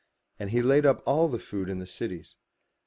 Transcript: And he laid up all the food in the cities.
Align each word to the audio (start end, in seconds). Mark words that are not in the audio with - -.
And 0.39 0.49
he 0.49 0.63
laid 0.63 0.83
up 0.83 1.03
all 1.05 1.27
the 1.27 1.37
food 1.37 1.69
in 1.69 1.77
the 1.77 1.85
cities. 1.85 2.35